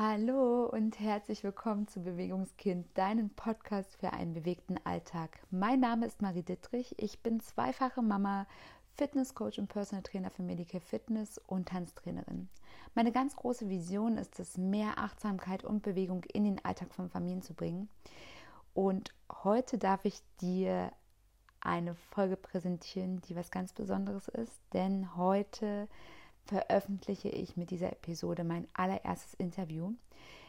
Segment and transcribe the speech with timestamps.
[0.00, 5.40] Hallo und herzlich willkommen zu Bewegungskind, deinem Podcast für einen bewegten Alltag.
[5.50, 6.94] Mein Name ist Marie Dittrich.
[6.98, 8.46] Ich bin zweifache Mama,
[8.94, 12.48] Fitnesscoach und Personal Trainer für Medical Fitness und Tanztrainerin.
[12.94, 17.42] Meine ganz große Vision ist es, mehr Achtsamkeit und Bewegung in den Alltag von Familien
[17.42, 17.88] zu bringen.
[18.74, 19.12] Und
[19.42, 20.92] heute darf ich dir
[21.58, 25.88] eine Folge präsentieren, die was ganz Besonderes ist, denn heute
[26.48, 29.92] veröffentliche ich mit dieser Episode mein allererstes Interview.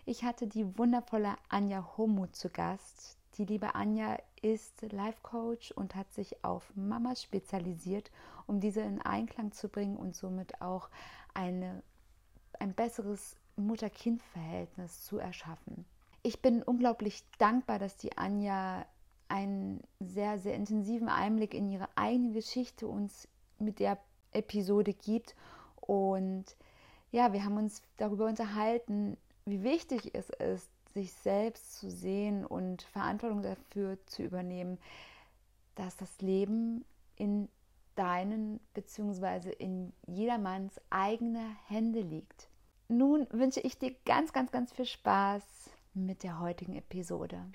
[0.05, 3.17] Ich hatte die wundervolle Anja Homut zu Gast.
[3.37, 8.11] Die liebe Anja ist Life Coach und hat sich auf Mamas spezialisiert,
[8.47, 10.89] um diese in Einklang zu bringen und somit auch
[11.33, 11.83] eine,
[12.59, 15.85] ein besseres Mutter-Kind-Verhältnis zu erschaffen.
[16.23, 18.85] Ich bin unglaublich dankbar, dass die Anja
[19.27, 23.27] einen sehr, sehr intensiven Einblick in ihre eigene Geschichte uns
[23.59, 23.99] mit der
[24.31, 25.35] Episode gibt
[25.81, 26.45] und
[27.11, 32.81] ja, wir haben uns darüber unterhalten, wie wichtig es ist, sich selbst zu sehen und
[32.83, 34.77] Verantwortung dafür zu übernehmen,
[35.75, 36.83] dass das Leben
[37.15, 37.47] in
[37.95, 39.51] deinen bzw.
[39.51, 42.49] in jedermanns eigener Hände liegt.
[42.87, 45.43] Nun wünsche ich dir ganz, ganz, ganz viel Spaß
[45.93, 47.45] mit der heutigen Episode.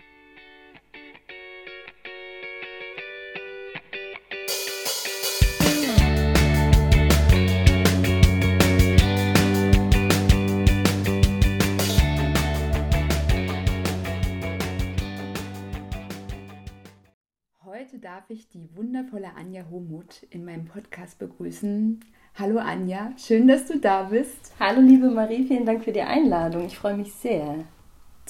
[18.15, 21.98] Darf ich die wundervolle Anja Homuth in meinem Podcast begrüßen.
[22.39, 24.53] Hallo Anja, schön, dass du da bist.
[24.61, 26.65] Hallo liebe Marie, vielen Dank für die Einladung.
[26.65, 27.65] Ich freue mich sehr.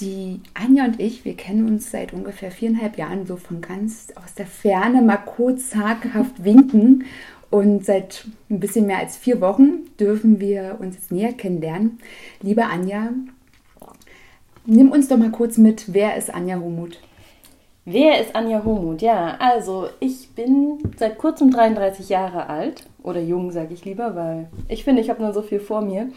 [0.00, 4.32] Die Anja und ich, wir kennen uns seit ungefähr viereinhalb Jahren so von ganz aus
[4.32, 7.04] der Ferne mal kurz zaghaft winken.
[7.50, 11.98] Und seit ein bisschen mehr als vier Wochen dürfen wir uns jetzt näher kennenlernen.
[12.40, 13.10] Liebe Anja,
[14.64, 17.00] nimm uns doch mal kurz mit, wer ist Anja Homuth?
[17.86, 19.02] Wer ist Anja Homuth?
[19.02, 22.86] Ja, also ich bin seit kurzem 33 Jahre alt.
[23.02, 26.08] Oder jung, sage ich lieber, weil ich finde, ich habe nur so viel vor mir.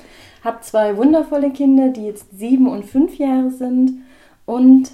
[0.46, 4.00] Habe zwei wundervolle Kinder, die jetzt sieben und fünf Jahre sind.
[4.46, 4.91] Und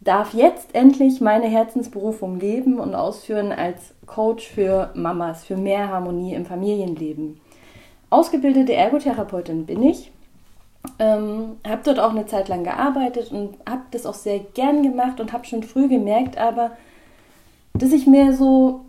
[0.00, 6.34] darf jetzt endlich meine Herzensberufung leben und ausführen als Coach für Mamas, für mehr Harmonie
[6.34, 7.40] im Familienleben.
[8.10, 10.12] Ausgebildete Ergotherapeutin bin ich
[10.98, 15.20] ähm, habe dort auch eine Zeit lang gearbeitet und habe das auch sehr gern gemacht
[15.20, 16.72] und habe schon früh gemerkt, aber
[17.74, 18.86] dass ich mehr so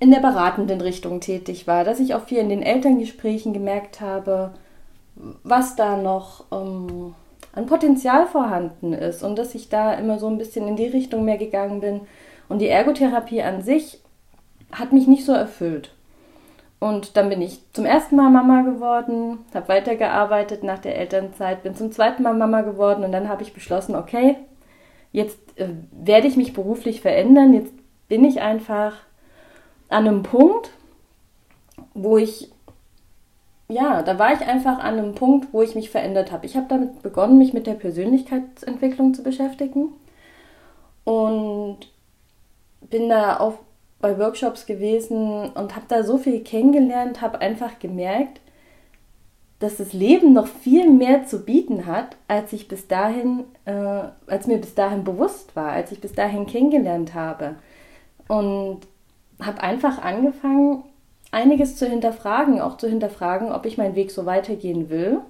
[0.00, 4.52] in der beratenden Richtung tätig war, dass ich auch viel in den Elterngesprächen gemerkt habe,
[5.42, 7.14] was da noch ähm,
[7.52, 11.24] an Potenzial vorhanden ist und dass ich da immer so ein bisschen in die Richtung
[11.24, 12.00] mehr gegangen bin.
[12.48, 14.00] Und die Ergotherapie an sich
[14.72, 15.92] hat mich nicht so erfüllt.
[16.80, 21.74] Und dann bin ich zum ersten Mal Mama geworden, habe weitergearbeitet nach der Elternzeit, bin
[21.74, 24.36] zum zweiten Mal Mama geworden und dann habe ich beschlossen, okay,
[25.10, 27.72] jetzt äh, werde ich mich beruflich verändern, jetzt
[28.06, 28.94] bin ich einfach
[29.88, 30.70] an einem Punkt,
[31.94, 32.52] wo ich,
[33.68, 36.46] ja, da war ich einfach an einem Punkt, wo ich mich verändert habe.
[36.46, 39.92] Ich habe damit begonnen, mich mit der Persönlichkeitsentwicklung zu beschäftigen
[41.04, 41.78] und
[42.82, 43.58] bin da auf
[44.00, 48.40] bei Workshops gewesen und habe da so viel kennengelernt, habe einfach gemerkt,
[49.58, 54.46] dass das Leben noch viel mehr zu bieten hat, als ich bis dahin, äh, als
[54.46, 57.56] mir bis dahin bewusst war, als ich bis dahin kennengelernt habe.
[58.28, 58.80] Und
[59.42, 60.84] habe einfach angefangen,
[61.32, 65.20] einiges zu hinterfragen, auch zu hinterfragen, ob ich meinen Weg so weitergehen will.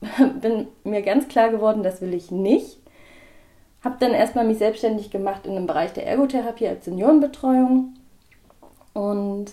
[0.40, 2.78] Bin mir ganz klar geworden, das will ich nicht.
[3.84, 7.94] Habe dann erstmal mich selbstständig gemacht in dem Bereich der Ergotherapie als Seniorenbetreuung
[8.96, 9.52] und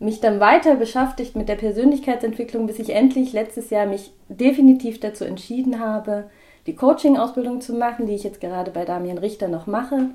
[0.00, 5.24] mich dann weiter beschäftigt mit der Persönlichkeitsentwicklung, bis ich endlich letztes Jahr mich definitiv dazu
[5.24, 6.24] entschieden habe,
[6.66, 10.10] die Coaching-Ausbildung zu machen, die ich jetzt gerade bei Damian Richter noch mache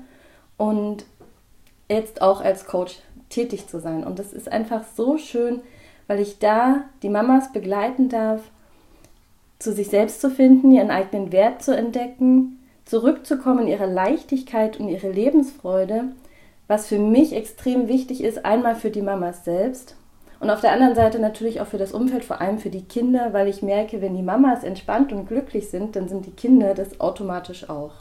[0.58, 1.06] und
[1.88, 2.98] jetzt auch als Coach
[3.30, 4.04] tätig zu sein.
[4.04, 5.60] Und das ist einfach so schön,
[6.06, 8.42] weil ich da die Mamas begleiten darf,
[9.58, 14.90] zu sich selbst zu finden, ihren eigenen Wert zu entdecken, zurückzukommen in ihre Leichtigkeit und
[14.90, 16.10] ihre Lebensfreude
[16.68, 19.96] was für mich extrem wichtig ist, einmal für die Mamas selbst
[20.38, 23.32] und auf der anderen Seite natürlich auch für das Umfeld, vor allem für die Kinder,
[23.32, 27.00] weil ich merke, wenn die Mamas entspannt und glücklich sind, dann sind die Kinder das
[27.00, 27.94] automatisch auch.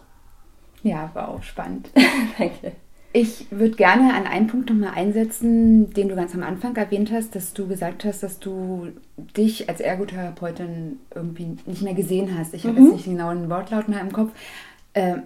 [0.84, 1.90] Ja, war auch spannend.
[2.38, 2.74] Danke.
[3.14, 7.34] Ich würde gerne an einen Punkt nochmal einsetzen, den du ganz am Anfang erwähnt hast,
[7.34, 8.90] dass du gesagt hast, dass du
[9.38, 12.54] dich als Ergotherapeutin irgendwie nicht mehr gesehen hast.
[12.54, 12.88] Ich habe mhm.
[12.88, 14.32] jetzt nicht genau einen Wortlaut mehr im Kopf.
[14.92, 15.20] Äh,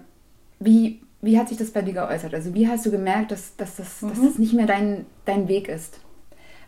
[0.60, 2.34] wie wie hat sich das bei dir geäußert?
[2.34, 4.08] Also wie hast du gemerkt, dass, dass, das, mhm.
[4.10, 6.00] dass das nicht mehr dein, dein Weg ist?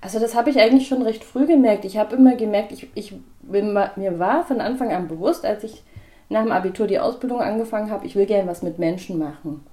[0.00, 1.84] Also das habe ich eigentlich schon recht früh gemerkt.
[1.84, 5.82] Ich habe immer gemerkt, ich, ich bin, mir war von Anfang an bewusst, als ich
[6.28, 9.64] nach dem Abitur die Ausbildung angefangen habe, ich will gerne was mit Menschen machen.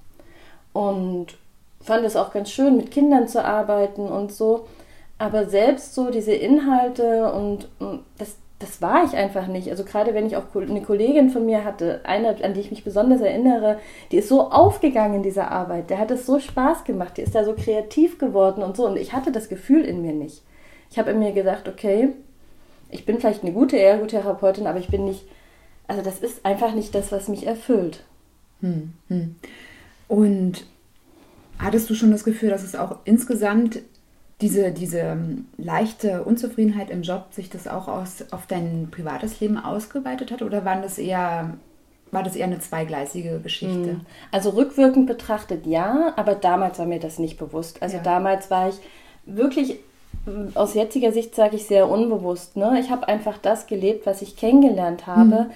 [0.72, 1.38] Und
[1.82, 4.68] fand es auch ganz schön, mit Kindern zu arbeiten und so.
[5.18, 9.70] Aber selbst so diese Inhalte und, und das, das war ich einfach nicht.
[9.70, 12.84] Also gerade wenn ich auch eine Kollegin von mir hatte, eine, an die ich mich
[12.84, 13.80] besonders erinnere,
[14.12, 17.34] die ist so aufgegangen in dieser Arbeit, der hat es so Spaß gemacht, die ist
[17.34, 18.86] da so kreativ geworden und so.
[18.86, 20.44] Und ich hatte das Gefühl in mir nicht.
[20.92, 22.10] Ich habe in mir gesagt, okay,
[22.90, 25.24] ich bin vielleicht eine gute Ergotherapeutin, aber ich bin nicht,
[25.88, 28.04] also das ist einfach nicht das, was mich erfüllt.
[28.60, 29.36] Hm, hm.
[30.10, 30.66] Und
[31.60, 33.80] hattest du schon das Gefühl, dass es auch insgesamt
[34.42, 39.58] diese, diese ähm, leichte Unzufriedenheit im Job sich das auch aus, auf dein privates Leben
[39.58, 41.58] ausgeweitet hat oder waren das eher,
[42.12, 43.92] war das eher eine zweigleisige Geschichte?
[43.92, 44.02] Hm.
[44.32, 47.82] Also rückwirkend betrachtet ja, aber damals war mir das nicht bewusst.
[47.82, 48.04] Also ja.
[48.04, 48.76] damals war ich
[49.26, 49.80] wirklich
[50.56, 52.56] aus jetziger Sicht sage ich sehr unbewusst.
[52.56, 52.78] Ne?
[52.80, 55.46] Ich habe einfach das gelebt, was ich kennengelernt habe.
[55.46, 55.52] Mhm.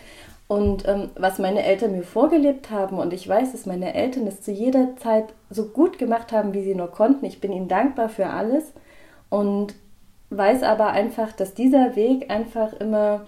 [0.48, 4.42] Und ähm, was meine Eltern mir vorgelebt haben, und ich weiß, dass meine Eltern es
[4.42, 7.25] zu jeder Zeit so gut gemacht haben, wie sie nur konnten.
[7.25, 8.74] Ich bin ihnen dankbar für alles
[9.30, 9.74] und
[10.30, 13.25] weiß aber einfach, dass dieser Weg einfach immer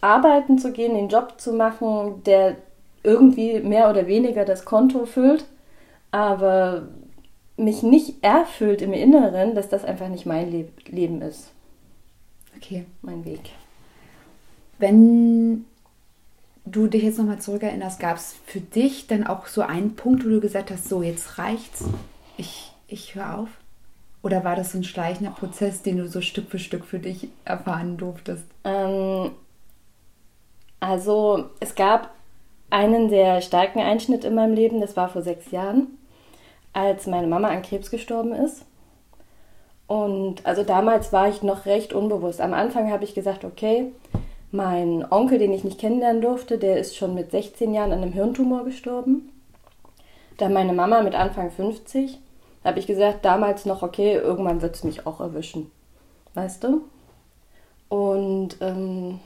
[0.00, 2.56] arbeiten zu gehen, den Job zu machen, der
[3.02, 5.44] irgendwie mehr oder weniger das Konto füllt,
[6.10, 6.88] aber
[7.56, 11.50] mich nicht erfüllt im Inneren, dass das einfach nicht mein Le Leben ist.
[12.56, 12.86] Okay.
[13.02, 13.50] Mein Weg.
[14.78, 15.64] Wenn
[16.64, 20.28] du dich jetzt nochmal zurückerinnerst, gab es für dich dann auch so einen Punkt, wo
[20.28, 21.84] du gesagt hast, so jetzt reicht's,
[22.36, 23.48] ich, ich höre auf?
[24.22, 27.28] Oder war das so ein schleichender Prozess, den du so Stück für Stück für dich
[27.44, 28.44] erfahren durftest?
[28.64, 29.30] Ähm,
[30.80, 32.10] also es gab
[32.70, 35.98] einen sehr starken Einschnitt in meinem Leben, das war vor sechs Jahren
[36.72, 38.64] als meine Mama an Krebs gestorben ist.
[39.86, 42.40] Und also damals war ich noch recht unbewusst.
[42.40, 43.90] Am Anfang habe ich gesagt, okay,
[44.50, 48.12] mein Onkel, den ich nicht kennenlernen durfte, der ist schon mit 16 Jahren an einem
[48.12, 49.30] Hirntumor gestorben.
[50.38, 52.18] Dann meine Mama mit Anfang 50.
[52.62, 55.70] Da habe ich gesagt, damals noch, okay, irgendwann wird es mich auch erwischen.
[56.34, 56.82] Weißt du?
[57.88, 59.20] Und ähm,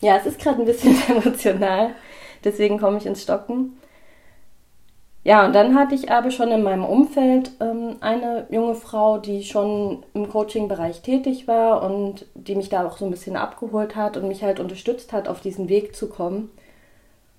[0.00, 1.90] ja, es ist gerade ein bisschen emotional.
[2.44, 3.78] Deswegen komme ich ins Stocken.
[5.26, 9.42] Ja, und dann hatte ich aber schon in meinem Umfeld ähm, eine junge Frau, die
[9.42, 14.16] schon im Coaching-Bereich tätig war und die mich da auch so ein bisschen abgeholt hat
[14.16, 16.52] und mich halt unterstützt hat, auf diesen Weg zu kommen,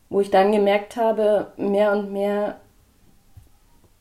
[0.10, 2.58] wo ich dann gemerkt habe, mehr und mehr,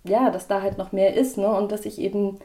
[0.03, 1.47] ja, dass da halt noch mehr ist, ne?
[1.49, 2.41] Und dass ich eben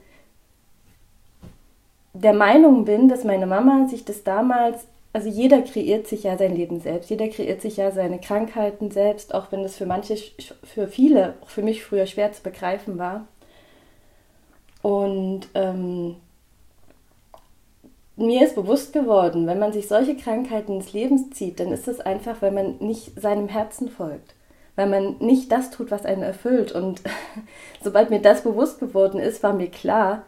[2.13, 6.55] der Meinung bin, dass meine Mama sich das damals also jeder kreiert sich ja sein
[6.55, 10.15] Leben selbst, jeder kreiert sich ja seine Krankheiten selbst, auch wenn das für manche,
[10.63, 13.27] für viele, auch für mich früher schwer zu begreifen war.
[14.81, 16.15] Und ähm,
[18.15, 21.99] mir ist bewusst geworden, wenn man sich solche Krankheiten ins Leben zieht, dann ist es
[21.99, 24.33] einfach, weil man nicht seinem Herzen folgt,
[24.77, 26.71] weil man nicht das tut, was einen erfüllt.
[26.71, 27.01] Und
[27.83, 30.23] sobald mir das bewusst geworden ist, war mir klar,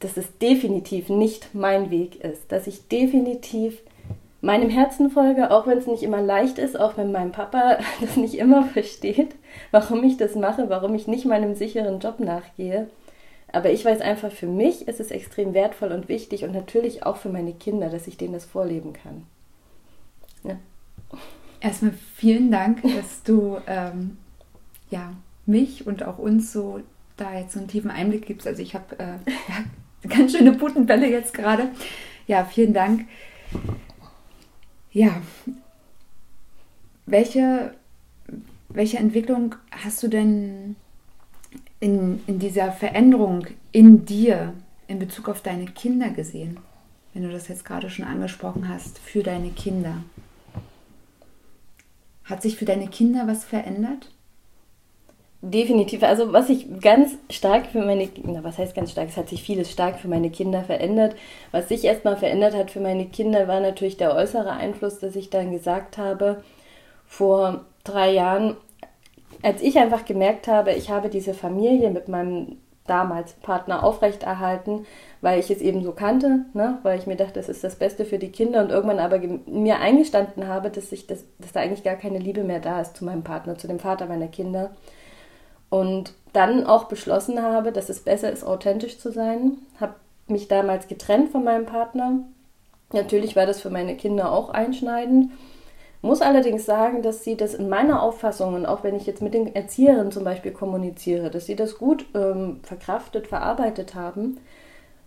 [0.00, 3.80] dass es definitiv nicht mein Weg ist, dass ich definitiv
[4.40, 8.16] meinem Herzen folge, auch wenn es nicht immer leicht ist, auch wenn mein Papa das
[8.16, 9.34] nicht immer versteht,
[9.70, 12.88] warum ich das mache, warum ich nicht meinem sicheren Job nachgehe.
[13.52, 17.16] Aber ich weiß einfach, für mich ist es extrem wertvoll und wichtig und natürlich auch
[17.16, 19.26] für meine Kinder, dass ich denen das vorleben kann.
[20.44, 20.56] Ja.
[21.60, 24.18] Erstmal vielen Dank, dass du ähm,
[24.90, 25.12] ja,
[25.46, 26.80] mich und auch uns so
[27.16, 28.46] da jetzt so einen tiefen Einblick gibst.
[28.46, 29.16] Also ich habe äh,
[29.48, 31.70] ja, ganz schöne Putenbälle jetzt gerade.
[32.26, 33.06] Ja, vielen Dank.
[34.92, 35.22] Ja.
[37.06, 37.74] Welche,
[38.68, 40.76] welche Entwicklung hast du denn
[41.80, 44.54] in, in dieser Veränderung in dir
[44.86, 46.58] in Bezug auf deine Kinder gesehen?
[47.12, 50.04] Wenn du das jetzt gerade schon angesprochen hast, für deine Kinder.
[52.24, 54.12] Hat sich für deine Kinder was verändert?
[55.42, 56.02] Definitiv.
[56.02, 59.42] Also was ich ganz stark für meine Kinder, was heißt ganz stark, es hat sich
[59.42, 61.16] vieles stark für meine Kinder verändert.
[61.50, 65.30] Was sich erstmal verändert hat für meine Kinder, war natürlich der äußere Einfluss, dass ich
[65.30, 66.42] dann gesagt habe,
[67.06, 68.56] vor drei Jahren,
[69.42, 74.84] als ich einfach gemerkt habe, ich habe diese Familie mit meinem damals Partner aufrechterhalten,
[75.22, 76.78] weil ich es eben so kannte, ne?
[76.82, 79.78] weil ich mir dachte, das ist das Beste für die Kinder und irgendwann aber mir
[79.78, 83.04] eingestanden habe, dass, ich das, dass da eigentlich gar keine Liebe mehr da ist zu
[83.06, 84.70] meinem Partner, zu dem Vater meiner Kinder
[85.70, 89.58] und dann auch beschlossen habe, dass es besser ist, authentisch zu sein.
[89.80, 89.94] Habe
[90.26, 92.20] mich damals getrennt von meinem Partner.
[92.92, 95.32] Natürlich war das für meine Kinder auch einschneidend.
[96.02, 99.34] Muss allerdings sagen, dass sie das in meiner Auffassung und auch wenn ich jetzt mit
[99.34, 104.38] den Erzieherinnen zum Beispiel kommuniziere, dass sie das gut ähm, verkraftet, verarbeitet haben,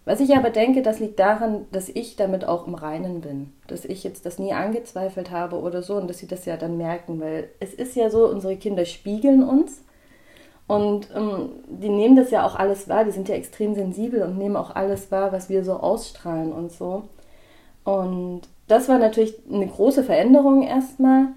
[0.05, 3.53] Was ich aber denke, das liegt daran, dass ich damit auch im Reinen bin.
[3.67, 6.77] Dass ich jetzt das nie angezweifelt habe oder so und dass sie das ja dann
[6.77, 9.82] merken, weil es ist ja so, unsere Kinder spiegeln uns
[10.67, 14.38] und ähm, die nehmen das ja auch alles wahr, die sind ja extrem sensibel und
[14.38, 17.03] nehmen auch alles wahr, was wir so ausstrahlen und so.
[17.84, 21.27] Und das war natürlich eine große Veränderung erstmal.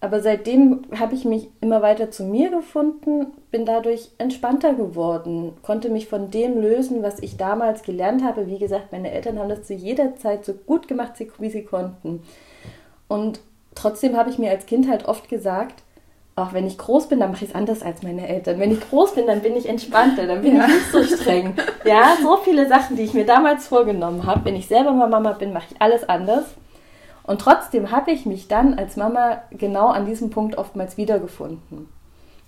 [0.00, 5.88] Aber seitdem habe ich mich immer weiter zu mir gefunden, bin dadurch entspannter geworden, konnte
[5.88, 8.46] mich von dem lösen, was ich damals gelernt habe.
[8.46, 12.22] Wie gesagt, meine Eltern haben das zu jeder Zeit so gut gemacht, wie sie konnten.
[13.08, 13.40] Und
[13.74, 15.82] trotzdem habe ich mir als Kind halt oft gesagt,
[16.36, 18.60] auch wenn ich groß bin, dann mache ich es anders als meine Eltern.
[18.60, 20.66] Wenn ich groß bin, dann bin ich entspannter, dann bin ja.
[20.66, 21.54] ich nicht so streng.
[21.84, 24.44] Ja, so viele Sachen, die ich mir damals vorgenommen habe.
[24.44, 26.44] Wenn ich selber mal Mama bin, mache ich alles anders.
[27.22, 31.88] Und trotzdem habe ich mich dann als Mama genau an diesem Punkt oftmals wiedergefunden.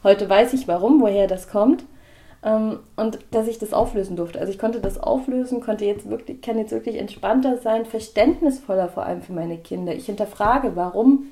[0.05, 1.85] Heute weiß ich warum, woher das kommt
[2.45, 4.39] ähm, und dass ich das auflösen durfte.
[4.39, 9.05] Also ich konnte das auflösen, konnte jetzt wirklich, kann jetzt wirklich entspannter sein, verständnisvoller vor
[9.05, 9.95] allem für meine Kinder.
[9.95, 11.31] Ich hinterfrage, warum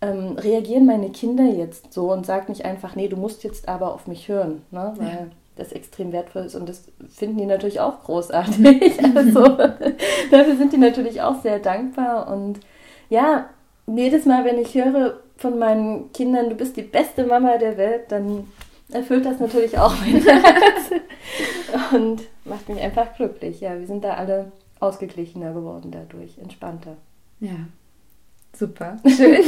[0.00, 3.92] ähm, reagieren meine Kinder jetzt so und sage nicht einfach, nee, du musst jetzt aber
[3.92, 4.92] auf mich hören, ne?
[4.96, 5.26] weil ja.
[5.56, 9.04] das extrem wertvoll ist und das finden die natürlich auch großartig.
[9.14, 9.40] also
[10.30, 12.60] dafür sind die natürlich auch sehr dankbar und
[13.10, 13.48] ja,
[13.86, 18.12] jedes Mal, wenn ich höre von meinen Kindern, du bist die beste Mama der Welt,
[18.12, 18.46] dann
[18.92, 20.90] erfüllt das natürlich auch mein Herz
[21.92, 23.60] und macht mich einfach glücklich.
[23.60, 26.96] Ja, wir sind da alle ausgeglichener geworden dadurch, entspannter.
[27.40, 27.56] Ja,
[28.56, 29.42] super, schön.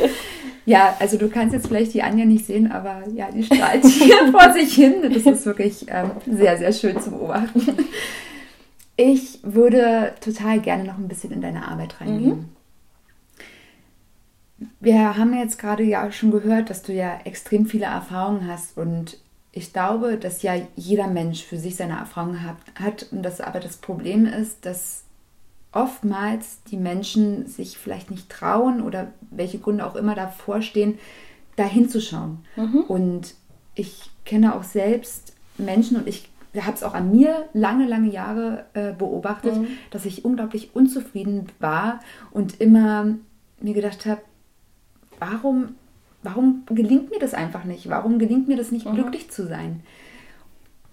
[0.66, 4.30] ja, also du kannst jetzt vielleicht die Anja nicht sehen, aber ja, die strahlt hier
[4.30, 4.94] vor sich hin.
[5.02, 7.86] Das ist wirklich ähm, sehr, sehr schön zu beobachten.
[8.96, 12.48] Ich würde total gerne noch ein bisschen in deine Arbeit reingehen.
[14.58, 14.68] Mhm.
[14.80, 19.18] Wir haben jetzt gerade ja schon gehört, dass du ja extrem viele Erfahrungen hast und
[19.52, 23.58] ich glaube, dass ja jeder Mensch für sich seine Erfahrungen hat, hat und dass aber
[23.58, 25.05] das Problem ist, dass
[25.76, 30.98] oftmals die Menschen sich vielleicht nicht trauen oder welche Gründe auch immer davor stehen,
[31.56, 32.38] da hinzuschauen.
[32.56, 32.80] Mhm.
[32.88, 33.34] Und
[33.74, 38.64] ich kenne auch selbst Menschen und ich habe es auch an mir lange, lange Jahre
[38.72, 39.68] äh, beobachtet, mhm.
[39.90, 43.14] dass ich unglaublich unzufrieden war und immer
[43.60, 44.22] mir gedacht habe,
[45.18, 45.74] warum,
[46.22, 47.90] warum gelingt mir das einfach nicht?
[47.90, 48.94] Warum gelingt mir das nicht, mhm.
[48.94, 49.82] glücklich zu sein?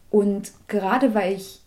[0.09, 1.62] Und gerade weil ich,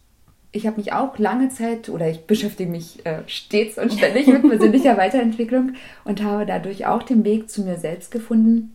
[0.57, 4.43] ich habe mich auch lange Zeit oder ich beschäftige mich äh, stets und ständig mit
[4.43, 8.73] persönlicher Weiterentwicklung und habe dadurch auch den Weg zu mir selbst gefunden.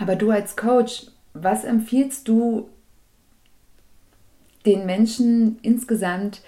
[0.00, 2.68] Aber du als Coach, was empfiehlst du
[4.66, 6.42] den Menschen insgesamt,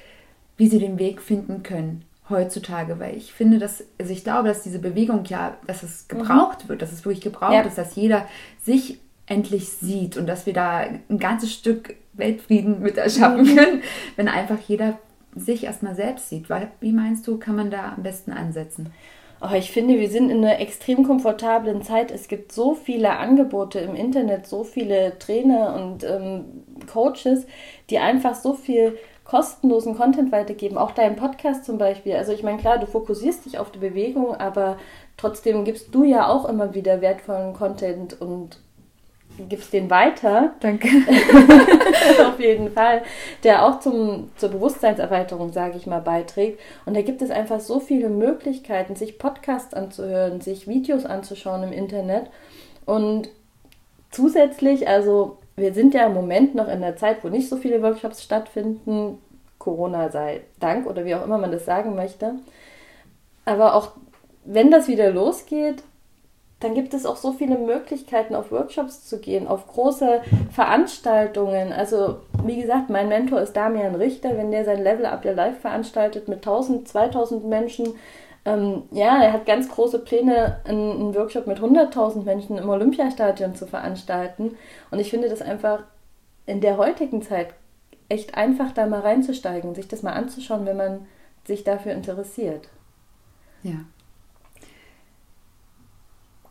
[0.57, 2.05] wie sie den Weg finden können?
[2.31, 6.19] heutzutage, weil ich finde, dass, also ich glaube, dass diese Bewegung ja, dass es mhm.
[6.19, 6.69] gebraucht mhm.
[6.71, 7.63] wird, dass es wirklich gebraucht ja.
[7.63, 8.27] ist, dass jeder
[8.63, 13.57] sich endlich sieht und dass wir da ein ganzes Stück Weltfrieden mit erschaffen mhm.
[13.57, 13.83] können,
[14.17, 14.99] wenn einfach jeder
[15.35, 16.47] sich erstmal selbst sieht.
[16.81, 18.93] Wie meinst du, kann man da am besten ansetzen?
[19.41, 22.13] Oh, ich finde, wir sind in einer extrem komfortablen Zeit.
[22.13, 26.45] Es gibt so viele Angebote im Internet, so viele Trainer und ähm,
[26.87, 27.47] Coaches,
[27.91, 32.15] die einfach so viel kostenlosen Content weitergeben, auch deinen Podcast zum Beispiel.
[32.15, 34.79] Also ich meine, klar, du fokussierst dich auf die Bewegung, aber
[35.17, 38.59] trotzdem gibst du ja auch immer wieder wertvollen Content und
[39.49, 40.53] gibst den weiter.
[40.61, 40.89] Danke.
[42.27, 43.03] auf jeden Fall,
[43.45, 46.61] der auch zum, zur Bewusstseinserweiterung, sage ich mal, beiträgt.
[46.87, 51.73] Und da gibt es einfach so viele Möglichkeiten, sich Podcasts anzuhören, sich Videos anzuschauen im
[51.73, 52.31] Internet.
[52.85, 53.31] Und
[54.11, 57.83] zusätzlich, also wir sind ja im Moment noch in der Zeit, wo nicht so viele
[57.83, 59.19] Workshops stattfinden.
[59.59, 62.35] Corona sei Dank oder wie auch immer man das sagen möchte.
[63.45, 63.93] Aber auch
[64.45, 65.85] wenn das wieder losgeht,
[66.63, 71.73] dann gibt es auch so viele Möglichkeiten, auf Workshops zu gehen, auf große Veranstaltungen.
[71.73, 74.37] Also, wie gesagt, mein Mentor ist Damian Richter.
[74.37, 77.95] Wenn der sein Level Up Your Life veranstaltet mit 1000, 2000 Menschen,
[78.45, 83.67] ähm, ja, er hat ganz große Pläne, einen, Workshop mit 100.000 Menschen im Olympiastadion zu
[83.67, 84.57] veranstalten.
[84.91, 85.85] Und ich finde das einfach
[86.47, 87.49] in der heutigen Zeit
[88.09, 91.07] echt einfach, da mal reinzusteigen, sich das mal anzuschauen, wenn man
[91.45, 92.69] sich dafür interessiert.
[93.63, 93.85] Ja.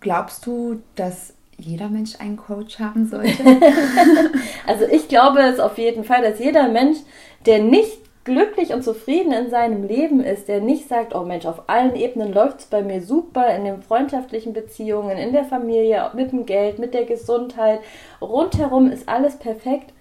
[0.02, 3.44] Glaubst du, dass jeder Mensch einen Coach haben sollte?
[4.68, 6.98] also ich glaube es auf jeden Fall, dass jeder Mensch,
[7.46, 11.70] der nicht glücklich und zufrieden in seinem Leben ist, der nicht sagt, oh Mensch, auf
[11.70, 16.32] allen Ebenen läuft es bei mir super, in den freundschaftlichen Beziehungen, in der Familie, mit
[16.32, 17.80] dem Geld, mit der Gesundheit,
[18.20, 19.94] rundherum ist alles perfekt.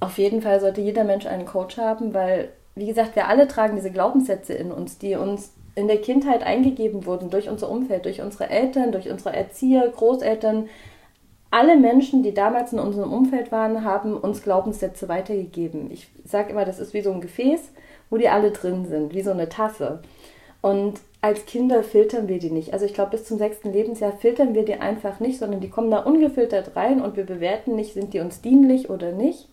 [0.00, 3.76] Auf jeden Fall sollte jeder Mensch einen Coach haben, weil, wie gesagt, wir alle tragen
[3.76, 8.20] diese Glaubenssätze in uns, die uns in der Kindheit eingegeben wurden durch unser Umfeld, durch
[8.22, 10.68] unsere Eltern, durch unsere Erzieher, Großeltern,
[11.50, 15.90] alle Menschen, die damals in unserem Umfeld waren, haben uns Glaubenssätze weitergegeben.
[15.92, 17.60] Ich sage immer, das ist wie so ein Gefäß,
[18.10, 20.00] wo die alle drin sind, wie so eine Tasse.
[20.60, 22.72] Und als Kinder filtern wir die nicht.
[22.72, 25.90] Also ich glaube, bis zum sechsten Lebensjahr filtern wir die einfach nicht, sondern die kommen
[25.90, 29.48] da ungefiltert rein und wir bewerten nicht, sind die uns dienlich oder nicht.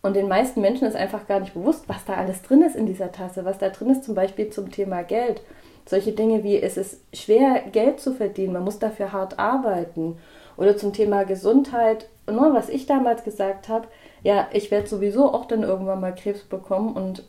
[0.00, 2.86] Und den meisten Menschen ist einfach gar nicht bewusst, was da alles drin ist in
[2.86, 5.42] dieser Tasse, was da drin ist zum Beispiel zum Thema Geld.
[5.86, 10.18] Solche Dinge wie, es ist schwer, Geld zu verdienen, man muss dafür hart arbeiten.
[10.56, 13.88] Oder zum Thema Gesundheit, nur was ich damals gesagt habe,
[14.22, 17.24] ja, ich werde sowieso auch dann irgendwann mal Krebs bekommen und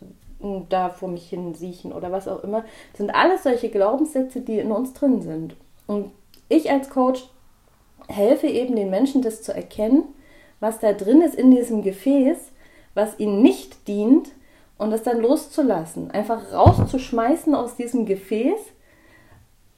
[0.70, 2.64] da vor mich hin siechen oder was auch immer.
[2.92, 5.56] Das sind alles solche Glaubenssätze, die in uns drin sind.
[5.86, 6.12] Und
[6.48, 7.30] ich als Coach
[8.08, 10.04] helfe eben den Menschen, das zu erkennen,
[10.60, 12.52] was da drin ist in diesem Gefäß,
[12.94, 14.30] was ihnen nicht dient
[14.78, 16.12] und das dann loszulassen.
[16.12, 18.60] Einfach rauszuschmeißen aus diesem Gefäß,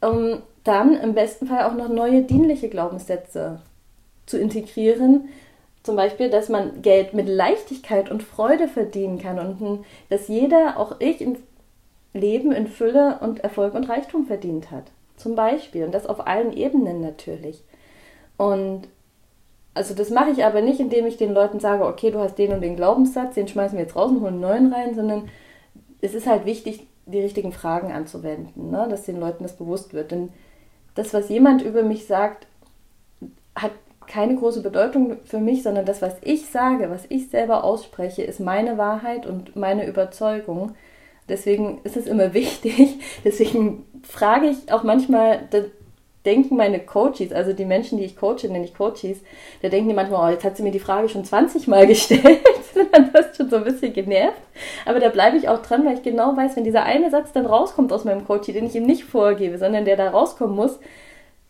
[0.01, 3.61] um dann im besten Fall auch noch neue dienliche Glaubenssätze
[4.25, 5.29] zu integrieren,
[5.83, 10.99] zum Beispiel, dass man Geld mit Leichtigkeit und Freude verdienen kann und dass jeder, auch
[10.99, 11.37] ich, im
[12.13, 14.83] Leben in Fülle und Erfolg und Reichtum verdient hat.
[15.17, 15.85] Zum Beispiel.
[15.85, 17.63] Und das auf allen Ebenen natürlich.
[18.37, 18.87] Und
[19.73, 22.51] also das mache ich aber nicht, indem ich den Leuten sage, okay, du hast den
[22.51, 25.29] und den Glaubenssatz, den schmeißen wir jetzt raus und holen einen neuen rein, sondern
[26.01, 28.87] es ist halt wichtig, die richtigen Fragen anzuwenden, ne?
[28.89, 30.11] dass den Leuten das bewusst wird.
[30.11, 30.29] Denn
[30.95, 32.47] das, was jemand über mich sagt,
[33.55, 33.71] hat
[34.07, 38.39] keine große Bedeutung für mich, sondern das, was ich sage, was ich selber ausspreche, ist
[38.39, 40.75] meine Wahrheit und meine Überzeugung.
[41.29, 42.99] Deswegen ist es immer wichtig.
[43.23, 45.47] Deswegen frage ich auch manchmal,
[46.25, 49.21] denken meine Coaches, also die Menschen, die ich coache, nenne ich Coaches,
[49.61, 52.41] da denken die manchmal, oh, jetzt hat sie mir die Frage schon 20 Mal gestellt.
[52.91, 54.41] dann wirst schon so ein bisschen genervt.
[54.85, 57.45] Aber da bleibe ich auch dran, weil ich genau weiß, wenn dieser eine Satz dann
[57.45, 60.79] rauskommt aus meinem Coaching, den ich ihm nicht vorgebe, sondern der da rauskommen muss,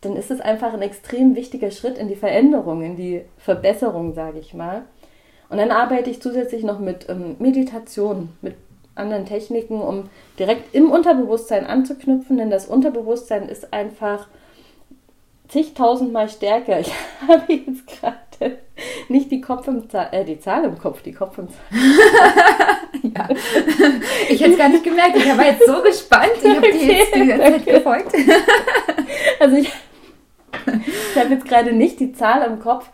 [0.00, 4.40] dann ist es einfach ein extrem wichtiger Schritt in die Veränderung, in die Verbesserung, sage
[4.40, 4.82] ich mal.
[5.48, 8.54] Und dann arbeite ich zusätzlich noch mit ähm, Meditation, mit
[8.94, 14.26] anderen Techniken, um direkt im Unterbewusstsein anzuknüpfen, denn das Unterbewusstsein ist einfach
[15.48, 16.80] zigtausendmal stärker.
[17.22, 18.58] Ich habe jetzt gerade
[19.08, 21.60] nicht die Kopf im Zahl, äh, die Zahl im Kopf, die Kopf im Zahl.
[23.02, 23.28] ja.
[24.28, 25.16] Ich hätte es gar nicht gemerkt.
[25.16, 26.32] Ich war jetzt so gespannt.
[26.42, 26.78] Ich habe okay.
[26.78, 28.12] dir jetzt die ganze Zeit gefolgt.
[29.40, 29.72] also ich
[31.14, 32.88] ich habe jetzt gerade nicht die Zahl im Kopf.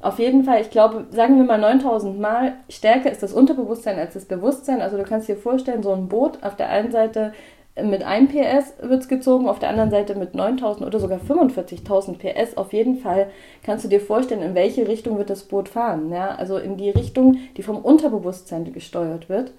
[0.00, 4.14] Auf jeden Fall, ich glaube, sagen wir mal 9000 Mal, stärker ist das Unterbewusstsein als
[4.14, 4.80] das Bewusstsein.
[4.80, 7.32] Also du kannst dir vorstellen, so ein Boot auf der einen Seite
[7.80, 12.18] mit 1 PS wird es gezogen, auf der anderen Seite mit 9000 oder sogar 45.000
[12.18, 12.56] PS.
[12.58, 13.30] Auf jeden Fall
[13.62, 16.12] kannst du dir vorstellen, in welche Richtung wird das Boot fahren.
[16.12, 16.34] Ja?
[16.34, 19.52] Also in die Richtung, die vom Unterbewusstsein gesteuert wird.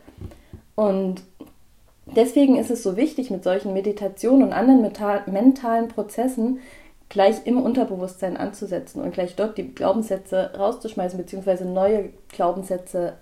[0.75, 1.23] Und
[2.05, 4.81] deswegen ist es so wichtig, mit solchen Meditationen und anderen
[5.25, 6.59] mentalen Prozessen
[7.09, 13.13] gleich im Unterbewusstsein anzusetzen und gleich dort die Glaubenssätze rauszuschmeißen, beziehungsweise neue Glaubenssätze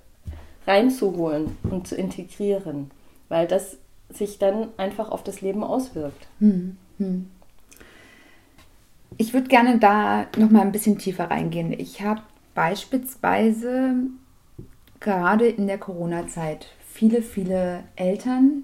[0.68, 2.92] reinzuholen und zu integrieren,
[3.28, 3.78] weil das
[4.14, 6.28] sich dann einfach auf das Leben auswirkt.
[6.40, 7.30] Hm, hm.
[9.18, 11.74] Ich würde gerne da nochmal ein bisschen tiefer reingehen.
[11.74, 12.22] Ich habe
[12.56, 13.96] beispielsweise
[15.00, 18.64] gerade in der Corona-Zeit viele, viele Eltern,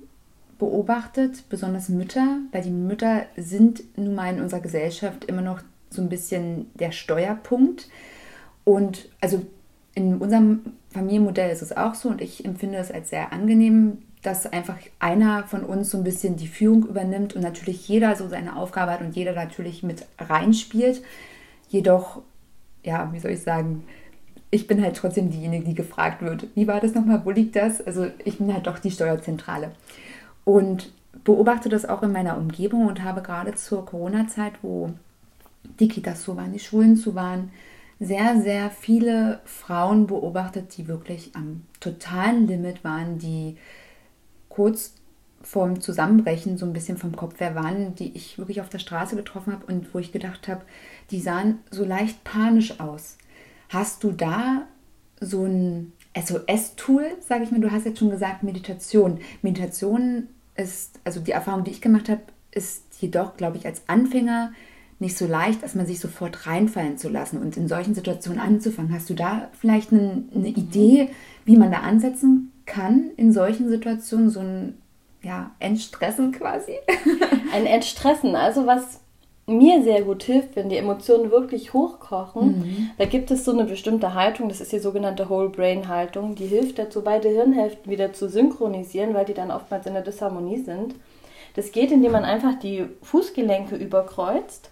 [0.58, 6.02] beobachtet, besonders Mütter, weil die Mütter sind nun mal in unserer Gesellschaft immer noch so
[6.02, 7.90] ein bisschen der Steuerpunkt.
[8.64, 9.46] Und also
[9.94, 14.46] in unserem Familienmodell ist es auch so und ich empfinde es als sehr angenehm, dass
[14.46, 18.58] einfach einer von uns so ein bisschen die Führung übernimmt und natürlich jeder so seine
[18.58, 21.02] Aufgabe hat und jeder natürlich mit reinspielt.
[21.70, 22.22] Jedoch,
[22.84, 23.86] ja, wie soll ich sagen,
[24.52, 26.48] ich bin halt trotzdem diejenige, die gefragt wird.
[26.56, 27.22] Wie war das nochmal?
[27.24, 27.80] Wo liegt das?
[27.86, 29.72] Also ich bin halt doch die Steuerzentrale.
[30.44, 30.92] Und
[31.24, 34.92] beobachte das auch in meiner Umgebung und habe gerade zur Corona-Zeit, wo
[35.80, 37.52] die Kitas zu waren, die Schulen zu waren,
[38.02, 43.56] sehr, sehr viele Frauen beobachtet, die wirklich am totalen Limit waren, die
[44.58, 44.96] kurz
[45.44, 49.16] vorm Zusammenbrechen so ein bisschen vom Kopf her waren, die ich wirklich auf der Straße
[49.16, 50.64] getroffen habe und wo ich gedacht habe,
[51.12, 53.20] die sahen so leicht panisch aus.
[53.70, 54.64] Hast du da
[55.22, 59.20] so ein SOS-Tool, sage ich mir, du hast jetzt schon gesagt, Meditation.
[59.44, 64.54] Meditation ist, also die Erfahrung, die ich gemacht habe, ist jedoch, glaube ich, als Anfänger
[64.98, 68.92] nicht so leicht, dass man sich sofort reinfallen zu lassen und in solchen Situationen anzufangen.
[68.92, 71.10] Hast du da vielleicht eine, eine Idee,
[71.46, 74.80] wie man da ansetzen kann in solchen Situationen, so ein
[75.24, 76.74] ja, Entstressen quasi?
[77.54, 79.00] Ein Entstressen, also was
[79.48, 82.90] mir sehr gut hilft, wenn die Emotionen wirklich hochkochen, mhm.
[82.98, 86.48] da gibt es so eine bestimmte Haltung, das ist die sogenannte Whole Brain Haltung, die
[86.48, 90.96] hilft dazu, beide Hirnhälften wieder zu synchronisieren, weil die dann oftmals in der Disharmonie sind.
[91.56, 94.70] Das geht, indem man einfach die Fußgelenke überkreuzt,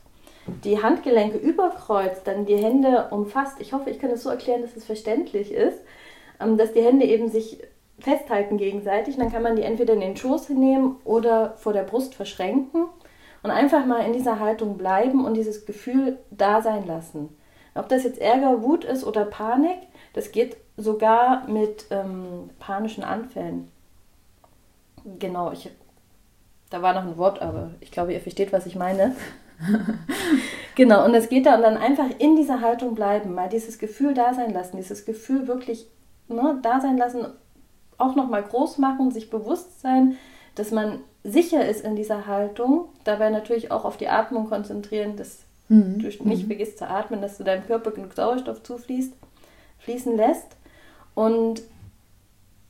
[0.65, 3.59] die Handgelenke überkreuzt, dann die Hände umfasst.
[3.59, 5.79] Ich hoffe, ich kann es so erklären, dass es verständlich ist,
[6.39, 7.59] ähm, dass die Hände eben sich
[7.99, 9.17] festhalten gegenseitig.
[9.17, 12.85] dann kann man die entweder in den Schoß nehmen oder vor der Brust verschränken
[13.43, 17.29] und einfach mal in dieser Haltung bleiben und dieses Gefühl da sein lassen.
[17.73, 19.77] Ob das jetzt Ärger, Wut ist oder Panik,
[20.13, 23.69] das geht sogar mit ähm, panischen Anfällen.
[25.19, 25.69] Genau, ich,
[26.69, 29.15] da war noch ein Wort, aber ich glaube, ihr versteht, was ich meine.
[30.75, 34.13] genau, und es geht da und dann einfach in dieser Haltung bleiben, mal dieses Gefühl
[34.13, 35.87] da sein lassen, dieses Gefühl wirklich
[36.27, 37.27] ne, da sein lassen,
[37.97, 40.17] auch nochmal groß machen, sich bewusst sein,
[40.55, 45.39] dass man sicher ist in dieser Haltung, dabei natürlich auch auf die Atmung konzentrieren, dass
[45.69, 45.99] mhm.
[45.99, 46.47] du nicht mhm.
[46.47, 49.13] vergisst zu atmen, dass du deinem Körper genug Sauerstoff zufließt,
[49.79, 50.55] fließen lässt.
[51.13, 51.63] Und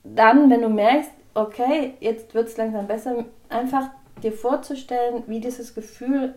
[0.03, 3.89] dann, wenn du merkst, okay, jetzt wird es langsam besser, einfach
[4.23, 6.35] dir vorzustellen, wie dieses Gefühl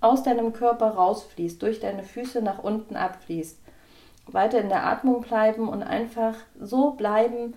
[0.00, 3.58] aus deinem Körper rausfließt, durch deine Füße nach unten abfließt.
[4.26, 7.54] Weiter in der Atmung bleiben und einfach so bleiben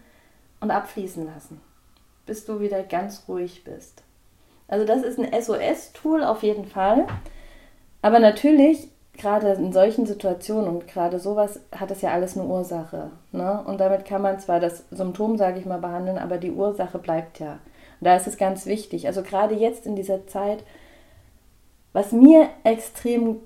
[0.60, 1.62] und abfließen lassen
[2.26, 4.04] bis du wieder ganz ruhig bist.
[4.68, 7.06] Also das ist ein SOS-Tool auf jeden Fall.
[8.02, 13.12] Aber natürlich, gerade in solchen Situationen und gerade sowas, hat es ja alles eine Ursache.
[13.32, 13.64] Ne?
[13.66, 17.40] Und damit kann man zwar das Symptom, sage ich mal, behandeln, aber die Ursache bleibt
[17.40, 17.60] ja.
[18.00, 19.08] Und da ist es ganz wichtig.
[19.08, 20.64] Also gerade jetzt in dieser Zeit,
[21.94, 23.38] was mir extrem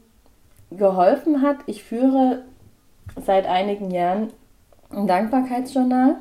[0.71, 2.43] geholfen hat, ich führe
[3.25, 4.31] seit einigen Jahren
[4.89, 6.15] ein Dankbarkeitsjournal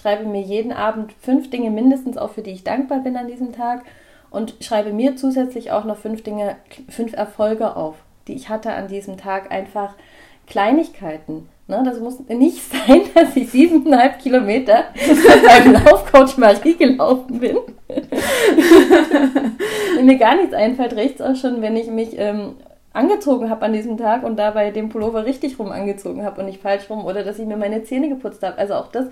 [0.00, 3.52] schreibe mir jeden Abend fünf Dinge mindestens auf, für die ich dankbar bin an diesem
[3.52, 3.84] Tag
[4.30, 6.56] und schreibe mir zusätzlich auch noch fünf Dinge,
[6.88, 9.52] fünf Erfolge auf, die ich hatte an diesem Tag.
[9.52, 9.94] Einfach
[10.46, 11.48] Kleinigkeiten.
[11.66, 14.84] Ne, das muss nicht sein, dass ich siebeneinhalb Kilometer
[15.46, 17.56] meinem Laufcoach Marie gelaufen bin.
[19.96, 22.56] wenn mir gar nichts einfällt, reicht es auch schon, wenn ich mich ähm,
[22.92, 26.60] angezogen habe an diesem Tag und dabei den Pullover richtig rum angezogen habe und nicht
[26.60, 28.58] falsch rum oder dass ich mir meine Zähne geputzt habe.
[28.58, 29.06] Also auch das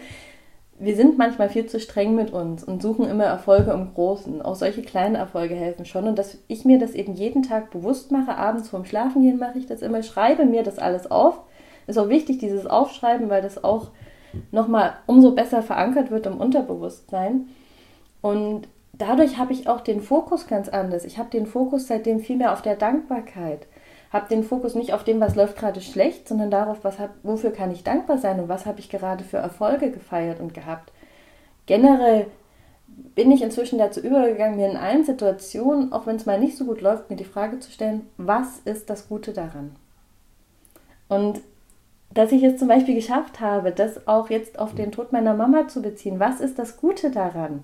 [0.83, 4.43] wir sind manchmal viel zu streng mit uns und suchen immer Erfolge im Großen.
[4.43, 6.09] Auch solche kleinen Erfolge helfen schon.
[6.09, 9.67] Und dass ich mir das eben jeden Tag bewusst mache, abends vorm Schlafengehen mache ich
[9.67, 11.41] das immer, schreibe mir das alles auf.
[11.87, 13.91] Ist auch wichtig, dieses Aufschreiben, weil das auch
[14.51, 17.47] nochmal umso besser verankert wird im Unterbewusstsein.
[18.21, 21.05] Und dadurch habe ich auch den Fokus ganz anders.
[21.05, 23.69] Ich habe den Fokus seitdem viel mehr auf der Dankbarkeit
[24.13, 27.51] habe den Fokus nicht auf dem, was läuft gerade schlecht, sondern darauf, was hab, wofür
[27.51, 30.93] kann ich dankbar sein und was habe ich gerade für Erfolge gefeiert und gehabt.
[31.67, 32.27] Generell
[33.15, 36.67] bin ich inzwischen dazu übergegangen, mir in allen Situationen, auch wenn es mal nicht so
[36.67, 39.75] gut läuft, mir die Frage zu stellen, was ist das Gute daran?
[41.09, 41.41] Und
[42.13, 45.69] dass ich es zum Beispiel geschafft habe, das auch jetzt auf den Tod meiner Mama
[45.69, 47.63] zu beziehen, was ist das Gute daran?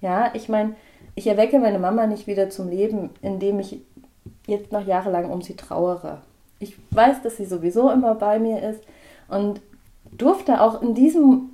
[0.00, 0.76] Ja, ich meine,
[1.16, 3.80] ich erwecke meine Mama nicht wieder zum Leben, indem ich
[4.48, 6.22] jetzt noch jahrelang um sie trauere.
[6.58, 8.82] Ich weiß, dass sie sowieso immer bei mir ist
[9.28, 9.60] und
[10.10, 11.50] durfte auch in diesem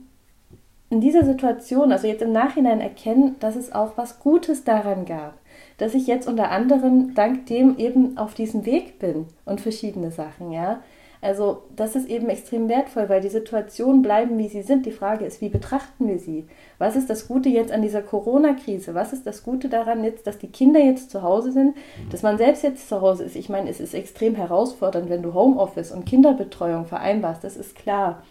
[0.91, 5.35] in dieser Situation, also jetzt im Nachhinein erkennen, dass es auch was Gutes daran gab,
[5.77, 10.53] dass ich jetzt unter anderem dank dem eben auf diesem Weg bin und verschiedene Sachen,
[10.53, 10.81] ja.
[11.25, 14.85] Also das ist eben extrem wertvoll, weil die Situationen bleiben, wie sie sind.
[14.85, 16.47] Die Frage ist, wie betrachten wir sie?
[16.77, 18.95] Was ist das Gute jetzt an dieser Corona-Krise?
[18.95, 21.77] Was ist das Gute daran jetzt, dass die Kinder jetzt zu Hause sind,
[22.11, 23.37] dass man selbst jetzt zu Hause ist?
[23.37, 28.23] Ich meine, es ist extrem herausfordernd, wenn du Homeoffice und Kinderbetreuung vereinbarst, das ist klar.